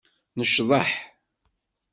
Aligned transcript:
Necḍeḥ. 0.37 0.89